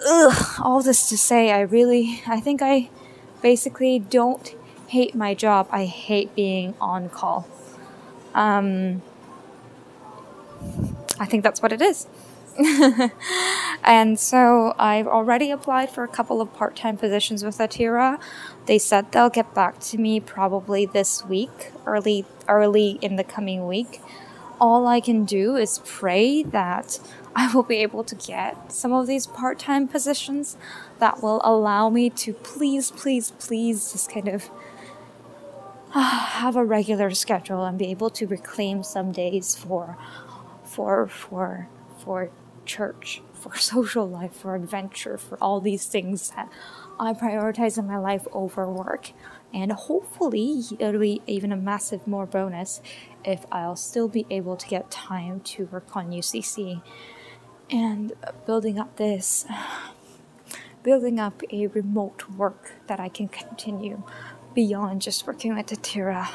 ugh, 0.07 0.61
all 0.61 0.83
this 0.83 1.09
to 1.09 1.19
say, 1.19 1.50
I 1.50 1.61
really, 1.61 2.23
I 2.26 2.40
think 2.40 2.62
I 2.62 2.90
basically 3.43 3.99
don't 3.99 4.55
hate 4.88 5.14
my 5.14 5.35
job. 5.35 5.69
I 5.71 5.85
hate 5.85 6.35
being 6.35 6.75
on 6.81 7.09
call. 7.09 7.47
Um, 8.35 9.02
I 11.21 11.26
think 11.26 11.43
that's 11.43 11.62
what 11.62 11.73
it 11.73 11.83
is. 11.83 12.07
and 13.85 14.19
so 14.19 14.75
I've 14.78 15.07
already 15.07 15.50
applied 15.50 15.90
for 15.90 16.02
a 16.02 16.09
couple 16.09 16.40
of 16.40 16.52
part 16.55 16.75
time 16.75 16.97
positions 16.97 17.45
with 17.45 17.59
Atira. 17.59 18.21
They 18.67 18.78
said 18.78 19.12
they'll 19.12 19.31
get 19.31 19.55
back 19.55 19.78
to 19.81 19.99
me 19.99 20.19
probably 20.19 20.85
this 20.85 21.25
week, 21.25 21.71
early 21.87 22.25
early 22.49 22.99
in 23.00 23.17
the 23.17 23.25
coming 23.25 23.67
week. 23.67 24.00
All 24.61 24.88
I 24.88 25.00
can 25.00 25.25
do 25.25 25.55
is 25.55 25.81
pray 25.85 26.43
that 26.43 26.99
I 27.35 27.53
will 27.55 27.63
be 27.63 27.77
able 27.77 28.05
to 28.05 28.15
get 28.15 28.73
some 28.73 28.93
of 28.93 29.07
these 29.07 29.27
part 29.27 29.59
time 29.59 29.89
positions 29.89 30.57
that 30.99 31.23
will 31.23 31.41
allow 31.45 31.89
me 31.89 32.11
to 32.11 32.33
please, 32.33 32.91
please, 32.91 33.33
please 33.33 33.93
just 33.93 34.11
kind 34.13 34.29
of 34.29 34.51
uh, 35.95 36.01
have 36.01 36.57
a 36.57 36.65
regular 36.65 37.11
schedule 37.13 37.65
and 37.65 37.79
be 37.79 37.87
able 37.87 38.11
to 38.11 38.27
reclaim 38.27 38.83
some 38.83 39.13
days 39.13 39.55
for 39.55 39.97
for 40.65 41.07
for 41.07 41.69
for 41.99 42.31
church 42.67 43.23
for 43.33 43.57
social 43.59 44.07
life 44.07 44.35
for 44.35 44.55
adventure 44.55 45.17
for 45.17 45.39
all 45.41 45.61
these 45.61 45.87
things 45.87 46.31
that 46.31 46.51
i 47.01 47.13
prioritize 47.13 47.79
in 47.79 47.87
my 47.87 47.99
life 47.99 48.27
over 48.33 48.69
work. 48.69 49.13
And 49.55 49.73
hopefully 49.73 50.63
it'll 50.79 51.01
be 51.01 51.23
even 51.27 51.53
a 51.53 51.57
massive 51.57 52.07
more 52.07 52.27
bonus 52.27 52.83
if 53.25 53.47
i'll 53.51 53.77
still 53.77 54.09
be 54.09 54.27
able 54.29 54.57
to 54.57 54.67
get 54.69 54.91
time 54.91 55.41
to 55.41 55.67
work 55.67 55.97
on 55.97 56.11
UCC 56.11 56.83
and 57.71 58.13
building 58.47 58.79
up 58.79 58.97
this 58.97 59.47
building 60.83 61.19
up 61.19 61.43
a 61.51 61.67
remote 61.69 62.29
work 62.31 62.73
that 62.87 62.99
I 63.01 63.09
can 63.09 63.29
continue 63.29 64.03
beyond 64.55 65.03
just 65.03 65.27
working 65.27 65.55
with 65.55 65.67
Atira. 65.67 66.29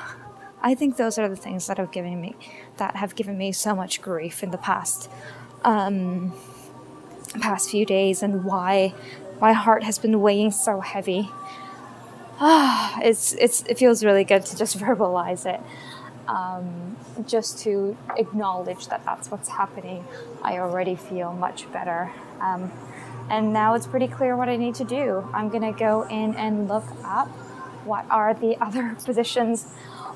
I 0.62 0.76
think 0.76 0.98
those 0.98 1.18
are 1.18 1.28
the 1.28 1.36
things 1.36 1.68
that 1.68 1.78
have 1.78 1.92
given 1.92 2.22
me 2.22 2.36
that 2.78 2.96
have 2.96 3.16
given 3.16 3.38
me 3.38 3.52
so 3.52 3.76
much 3.76 4.02
grief 4.02 4.44
in 4.44 4.52
the 4.52 4.58
past 4.58 5.10
um, 5.64 6.34
past 7.40 7.70
few 7.70 7.86
days 7.86 8.22
and 8.22 8.44
why 8.44 8.94
my 9.42 9.54
heart 9.54 9.84
has 9.84 9.98
been 9.98 10.22
weighing 10.22 10.52
so 10.52 10.82
heavy. 10.82 11.30
Ah, 12.40 13.00
it's 13.04 13.34
it's 13.34 13.64
it 13.64 13.78
feels 13.78 14.04
really 14.04 14.24
good 14.24 14.46
to 14.46 14.58
just 14.58 14.78
verbalize 14.84 15.46
it 15.46 15.62
um, 16.28 16.98
just 17.28 17.60
to 17.60 17.98
acknowledge 18.18 18.88
that 18.88 19.04
that's 19.06 19.30
what's 19.30 19.50
happening, 19.50 20.06
I 20.42 20.58
already 20.58 20.96
feel 20.96 21.34
much 21.34 21.72
better. 21.72 22.12
Um, 22.40 22.72
and 23.30 23.54
now 23.54 23.74
it's 23.74 23.88
pretty 23.88 24.08
clear 24.08 24.36
what 24.36 24.50
I 24.50 24.58
need 24.58 24.76
to 24.76 24.84
do. 24.84 25.28
I'm 25.34 25.50
going 25.50 25.64
to 25.64 25.78
go 25.78 26.04
in 26.04 26.36
and 26.36 26.68
look 26.68 26.86
up 27.04 27.30
what 27.86 28.06
are 28.10 28.34
the 28.34 28.58
other 28.62 28.96
positions 29.04 29.68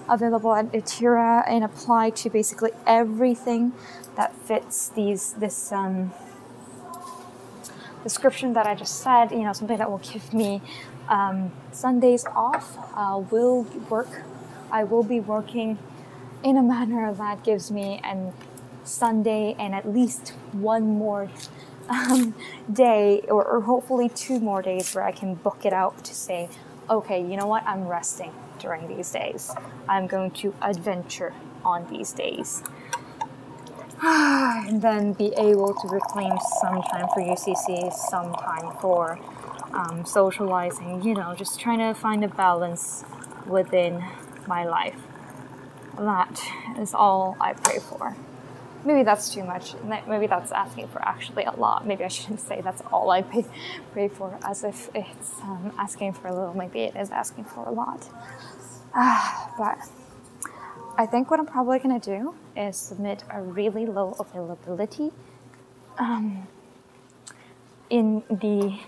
available 0.10 0.54
at 0.54 0.72
Atira 0.72 1.44
and 1.48 1.64
apply 1.64 2.12
to 2.12 2.30
basically 2.30 2.72
everything 2.86 3.74
that 4.16 4.34
fits 4.36 4.90
these 4.90 5.34
this 5.34 5.72
um, 5.72 6.12
description 8.04 8.54
that 8.54 8.66
I 8.66 8.74
just 8.74 9.02
said. 9.02 9.32
You 9.32 9.44
know, 9.44 9.54
something 9.54 9.78
that 9.78 9.90
will 9.90 10.00
give 10.00 10.34
me 10.34 10.62
um, 11.10 11.52
Sundays 11.72 12.26
off. 12.26 12.78
Uh, 12.96 13.24
will 13.30 13.64
work. 13.90 14.24
I 14.72 14.84
will 14.84 15.04
be 15.04 15.20
working 15.20 15.78
in 16.44 16.58
a 16.58 16.64
manner 16.64 17.14
that 17.14 17.44
gives 17.44 17.72
me 17.72 18.00
an 18.04 18.34
Sunday 18.84 19.56
and 19.60 19.76
at 19.76 19.88
least 19.88 20.30
one 20.54 20.98
more 20.98 21.30
um, 21.90 22.36
day, 22.72 23.22
or, 23.30 23.44
or 23.44 23.62
hopefully 23.62 24.10
two 24.10 24.40
more 24.40 24.62
days, 24.62 24.94
where 24.94 25.04
I 25.04 25.12
can 25.12 25.36
book 25.36 25.66
it 25.66 25.74
out 25.74 26.04
to 26.06 26.14
say, 26.14 26.50
okay, 26.90 27.20
you 27.20 27.38
know 27.38 27.48
what, 27.48 27.64
I'm 27.66 27.88
resting 27.88 28.34
during 28.60 28.88
these 28.88 29.12
days. 29.12 29.54
I'm 29.88 30.08
going 30.08 30.32
to 30.32 30.54
adventure 30.62 31.34
on 31.64 31.88
these 31.90 32.12
days. 32.12 32.64
and 34.02 34.82
then 34.82 35.14
be 35.14 35.34
able 35.38 35.74
to 35.74 35.88
reclaim 35.88 36.34
some 36.62 36.82
time 36.84 37.08
for 37.14 37.22
UCC, 37.22 37.92
some 37.94 38.34
time 38.34 38.78
for 38.80 39.20
um, 39.74 40.06
socializing, 40.06 41.02
you 41.04 41.14
know, 41.14 41.36
just 41.36 41.60
trying 41.60 41.80
to 41.80 41.94
find 41.94 42.24
a 42.24 42.28
balance 42.28 43.04
within 43.46 44.04
my 44.48 44.64
life. 44.64 44.96
That 45.98 46.40
is 46.80 46.94
all 46.94 47.36
I 47.40 47.54
pray 47.54 47.80
for. 47.80 48.16
Maybe 48.86 49.04
that's 49.04 49.34
too 49.34 49.44
much. 49.44 49.74
Maybe 50.08 50.28
that's 50.28 50.52
asking 50.52 50.88
for 50.88 51.02
actually 51.06 51.44
a 51.44 51.52
lot. 51.52 51.86
Maybe 51.86 52.04
I 52.04 52.08
shouldn't 52.08 52.40
say 52.40 52.62
that's 52.62 52.82
all 52.92 53.10
I 53.10 53.24
pray, 53.24 54.08
for, 54.08 54.38
as 54.46 54.64
if 54.64 54.90
it's 54.96 55.34
um, 55.42 55.74
asking 55.78 56.14
for 56.14 56.28
a 56.28 56.34
little. 56.34 56.54
Maybe 56.54 56.82
it 56.82 56.96
is 56.96 57.10
asking 57.10 57.46
for 57.46 57.66
a 57.66 57.72
lot. 57.72 58.08
Uh, 58.94 59.48
but 59.58 59.78
I 60.98 61.06
think 61.06 61.30
what 61.30 61.40
I'm 61.40 61.46
probably 61.46 61.80
going 61.80 62.00
to 62.00 62.18
do 62.18 62.36
is 62.56 62.78
submit 62.78 63.24
a 63.30 63.42
really 63.42 63.86
low 63.86 64.16
availability 64.20 65.12
um, 65.98 66.48
in 67.90 68.24
the 68.30 68.80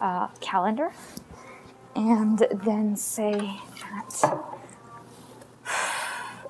uh, 0.00 0.28
calendar 0.40 0.92
and 1.94 2.38
then 2.64 2.96
say 2.96 3.32
that 3.32 4.57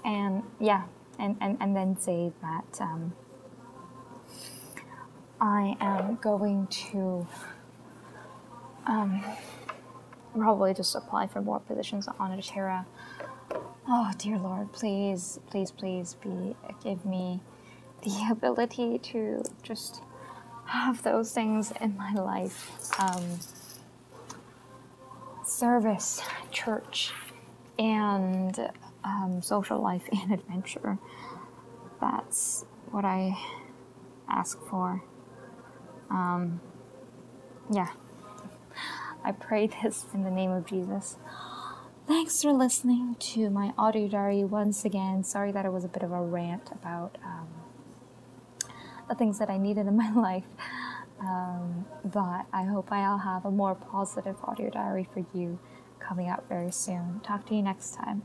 and 0.08 0.42
yeah, 0.58 0.84
and, 1.18 1.36
and, 1.40 1.58
and 1.60 1.76
then 1.76 1.98
say 2.00 2.32
that 2.40 2.80
um, 2.80 3.12
I 5.38 5.76
am 5.80 6.16
going 6.16 6.66
to 6.66 7.26
um, 8.86 9.22
probably 10.34 10.72
just 10.72 10.96
apply 10.96 11.26
for 11.26 11.42
more 11.42 11.60
positions 11.60 12.08
on 12.18 12.30
Atira. 12.30 12.86
Oh 13.86 14.10
dear 14.16 14.38
Lord, 14.38 14.72
please, 14.72 15.40
please, 15.50 15.70
please 15.70 16.16
be 16.22 16.56
give 16.82 17.04
me 17.04 17.40
the 18.02 18.28
ability 18.30 18.98
to 18.98 19.42
just 19.62 20.00
have 20.64 21.02
those 21.02 21.32
things 21.32 21.70
in 21.82 21.98
my 21.98 22.14
life. 22.14 22.70
Um, 22.98 23.40
service, 25.44 26.22
church, 26.50 27.12
and 27.78 28.70
um, 29.08 29.42
social 29.42 29.80
life 29.80 30.08
and 30.12 30.32
adventure. 30.32 30.98
That's 32.00 32.64
what 32.90 33.04
I 33.04 33.36
ask 34.28 34.60
for. 34.66 35.02
Um, 36.10 36.60
yeah. 37.70 37.90
I 39.24 39.32
pray 39.32 39.66
this 39.82 40.06
in 40.14 40.24
the 40.24 40.30
name 40.30 40.50
of 40.50 40.66
Jesus. 40.66 41.16
Thanks 42.06 42.42
for 42.42 42.52
listening 42.52 43.16
to 43.20 43.50
my 43.50 43.74
audio 43.76 44.08
diary 44.08 44.44
once 44.44 44.84
again. 44.84 45.24
Sorry 45.24 45.52
that 45.52 45.66
it 45.66 45.72
was 45.72 45.84
a 45.84 45.88
bit 45.88 46.02
of 46.02 46.10
a 46.10 46.22
rant 46.22 46.70
about 46.72 47.18
um, 47.22 47.48
the 49.08 49.14
things 49.14 49.38
that 49.38 49.50
I 49.50 49.58
needed 49.58 49.86
in 49.86 49.96
my 50.04 50.12
life. 50.12 50.44
Um, 51.20 51.84
but 52.04 52.46
I 52.52 52.62
hope 52.64 52.92
I'll 52.92 53.18
have 53.18 53.44
a 53.44 53.50
more 53.50 53.74
positive 53.74 54.36
audio 54.44 54.70
diary 54.70 55.08
for 55.12 55.24
you 55.36 55.58
coming 55.98 56.28
out 56.28 56.48
very 56.48 56.70
soon. 56.70 57.20
Talk 57.22 57.44
to 57.46 57.54
you 57.54 57.62
next 57.62 57.94
time. 57.94 58.22